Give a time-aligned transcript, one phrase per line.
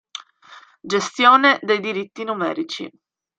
[0.81, 2.89] Gestione dei diritti numerici.